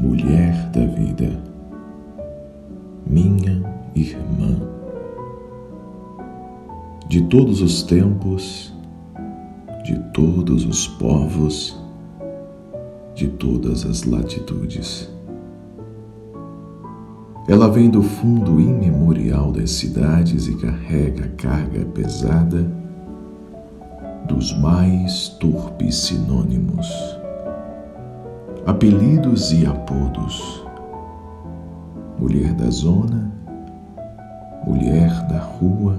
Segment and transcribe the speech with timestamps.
[0.00, 1.38] mulher da vida,
[3.06, 3.62] minha
[3.94, 4.56] irmã.
[7.06, 8.72] De todos os tempos,
[9.84, 11.78] de todos os povos,
[13.14, 15.10] de todas as latitudes.
[17.46, 22.66] Ela vem do fundo imemorial das cidades e carrega a carga pesada
[24.26, 26.88] dos mais torpes sinônimos,
[28.66, 30.64] apelidos e apodos.
[32.18, 33.32] Mulher da zona,
[34.66, 35.96] mulher da rua,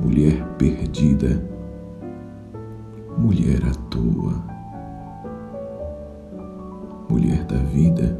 [0.00, 1.40] mulher perdida,
[3.16, 4.42] mulher à toa,
[7.08, 8.18] mulher da vida,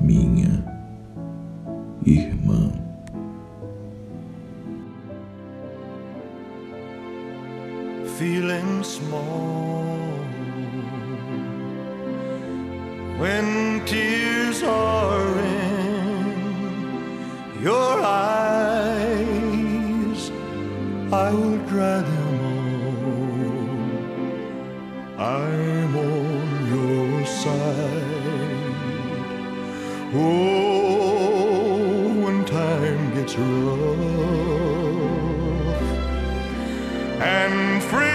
[0.00, 0.64] minha
[2.06, 2.72] irmã.
[8.18, 10.11] Feeling small
[13.22, 16.34] when tears are in
[17.62, 20.32] your eyes,
[21.12, 23.14] I will dry them all.
[25.24, 28.74] I'm on your side.
[30.14, 34.02] Oh, when time gets rough
[37.22, 38.11] and friends